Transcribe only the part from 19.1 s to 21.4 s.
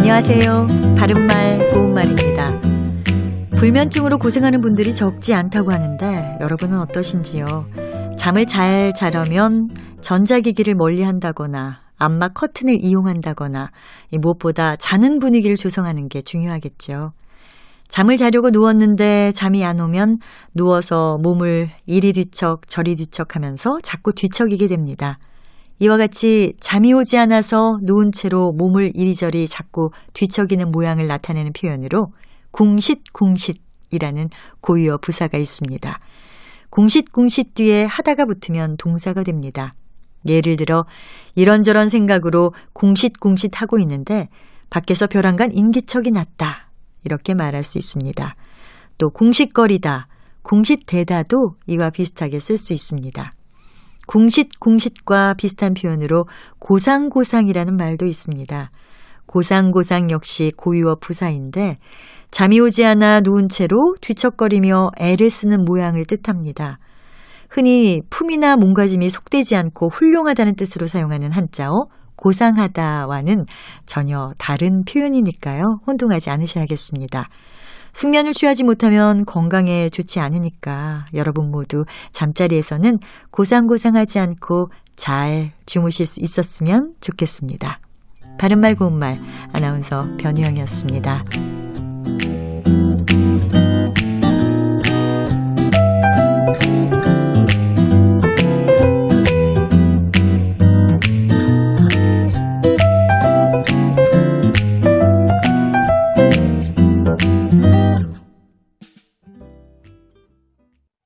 잠이 안 오면 누워서